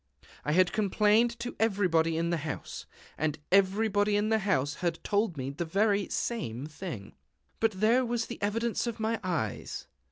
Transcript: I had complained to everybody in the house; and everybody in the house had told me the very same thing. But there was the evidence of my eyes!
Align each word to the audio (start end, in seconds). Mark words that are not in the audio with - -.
I 0.43 0.53
had 0.53 0.73
complained 0.73 1.37
to 1.41 1.55
everybody 1.59 2.17
in 2.17 2.31
the 2.31 2.37
house; 2.37 2.87
and 3.19 3.37
everybody 3.51 4.15
in 4.15 4.29
the 4.29 4.39
house 4.39 4.73
had 4.81 4.97
told 5.03 5.37
me 5.37 5.51
the 5.51 5.63
very 5.63 6.09
same 6.09 6.65
thing. 6.65 7.13
But 7.59 7.73
there 7.73 8.03
was 8.03 8.25
the 8.25 8.41
evidence 8.41 8.87
of 8.87 8.99
my 8.99 9.19
eyes! 9.23 9.85